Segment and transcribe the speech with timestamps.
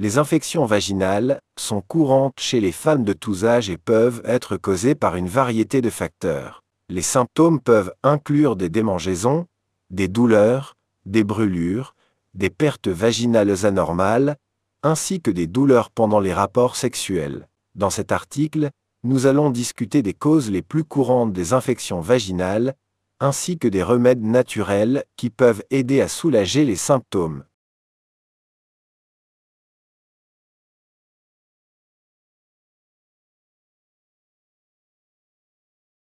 [0.00, 4.94] Les infections vaginales sont courantes chez les femmes de tous âges et peuvent être causées
[4.94, 6.64] par une variété de facteurs.
[6.88, 9.44] Les symptômes peuvent inclure des démangeaisons,
[9.90, 10.74] des douleurs,
[11.04, 11.94] des brûlures,
[12.32, 14.36] des pertes vaginales anormales,
[14.82, 17.46] ainsi que des douleurs pendant les rapports sexuels.
[17.74, 18.70] Dans cet article,
[19.04, 22.72] nous allons discuter des causes les plus courantes des infections vaginales,
[23.20, 27.44] ainsi que des remèdes naturels qui peuvent aider à soulager les symptômes.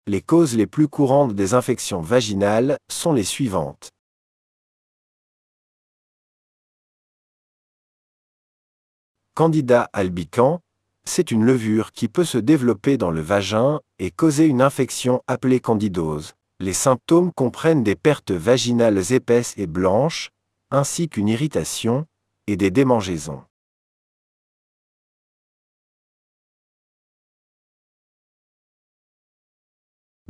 [0.08, 3.92] Les causes les plus courantes des infections vaginales sont les suivantes.
[9.36, 10.60] Candida albicans,
[11.06, 15.60] c'est une levure qui peut se développer dans le vagin et causer une infection appelée
[15.60, 16.34] candidose.
[16.60, 20.32] Les symptômes comprennent des pertes vaginales épaisses et blanches,
[20.72, 22.08] ainsi qu'une irritation
[22.48, 23.44] et des démangeaisons.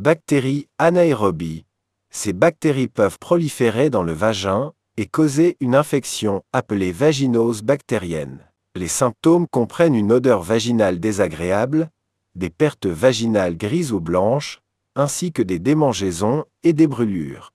[0.02, 1.68] Bactéries anaérobies.
[2.10, 8.40] Ces bactéries peuvent proliférer dans le vagin et causer une infection appelée vaginose bactérienne.
[8.74, 11.92] Les symptômes comprennent une odeur vaginale désagréable,
[12.34, 14.64] des pertes vaginales grises ou blanches,
[14.96, 17.54] ainsi que des démangeaisons et des brûlures.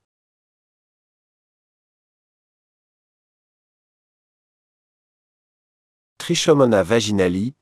[6.19, 7.55] Trichomona vaginali,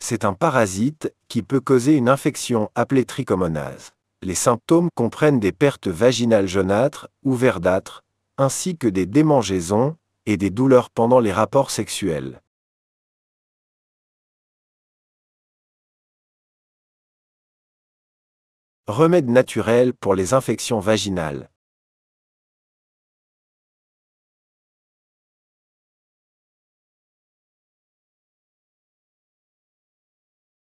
[0.00, 3.92] c'est un parasite qui peut causer une infection appelée trichomonase.
[4.24, 8.04] Les symptômes comprennent des pertes vaginales jaunâtres ou verdâtres,
[8.38, 12.40] ainsi que des démangeaisons et des douleurs pendant les rapports sexuels.
[18.86, 21.50] Remèdes naturels pour les infections vaginales.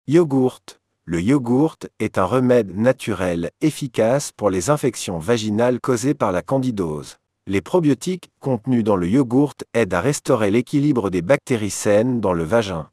[0.08, 0.79] Yogourt.
[1.12, 7.18] Le yogourt est un remède naturel efficace pour les infections vaginales causées par la candidose.
[7.48, 12.44] Les probiotiques contenus dans le yogourt aident à restaurer l'équilibre des bactéries saines dans le
[12.44, 12.92] vagin.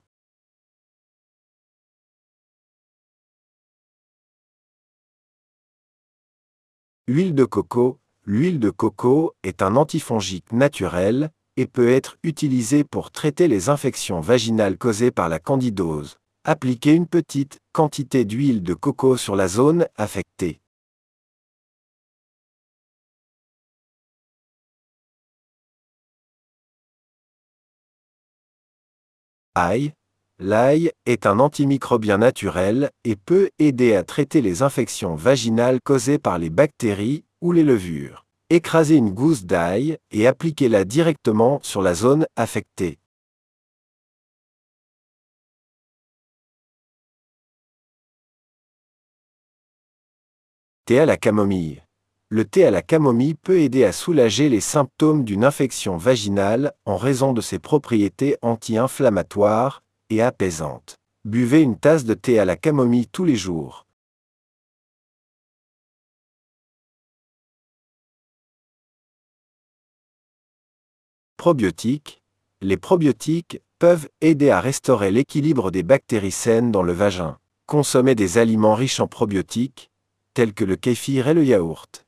[7.09, 7.99] Huile de coco.
[8.25, 11.29] L'huile de coco est un antifongique naturel
[11.59, 16.17] et peut être utilisée pour traiter les infections vaginales causées par la candidose.
[16.49, 20.61] Appliquez une petite quantité d'huile de coco sur la zone affectée.
[29.57, 29.93] Ail.
[30.39, 36.39] L'ail est un antimicrobien naturel et peut aider à traiter les infections vaginales causées par
[36.39, 38.25] les bactéries ou les levures.
[38.51, 43.01] Écrasez une gousse d'ail et appliquez-la directement sur la zone affectée.
[50.87, 51.83] Thé à la camomille.
[52.29, 56.97] Le thé à la camomille peut aider à soulager les symptômes d'une infection vaginale en
[56.97, 60.95] raison de ses propriétés anti-inflammatoires et apaisante.
[61.25, 63.85] Buvez une tasse de thé à la camomille tous les jours.
[71.37, 72.23] Probiotiques.
[72.61, 77.39] Les probiotiques peuvent aider à restaurer l'équilibre des bactéries saines dans le vagin.
[77.67, 79.91] Consommez des aliments riches en probiotiques,
[80.37, 82.05] tels que le kéfir et le yaourt.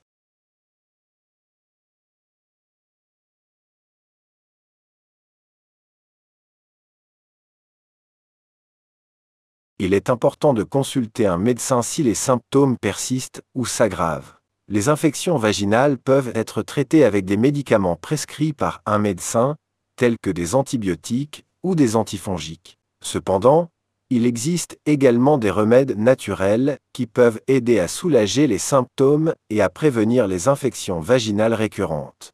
[9.78, 14.34] Il est important de consulter un médecin si les symptômes persistent ou s'aggravent.
[14.69, 19.56] Les infections vaginales peuvent être traitées avec des médicaments prescrits par un médecin,
[19.97, 22.77] tels que des antibiotiques ou des antifongiques.
[23.03, 23.71] Cependant,
[24.10, 29.69] il existe également des remèdes naturels qui peuvent aider à soulager les symptômes et à
[29.69, 32.32] prévenir les infections vaginales récurrentes.